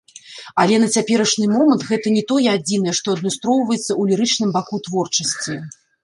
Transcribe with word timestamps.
Але 0.61 0.75
на 0.83 0.87
цяперашні 0.99 1.47
момант, 1.55 1.81
гэта 1.89 2.13
не 2.15 2.23
тое 2.31 2.47
адзінае, 2.57 2.93
што 2.99 3.07
адлюстроўваецца 3.17 3.85
ў 3.85 4.13
лірычным 4.13 4.49
баку 4.55 4.81
творчасці. 4.89 5.59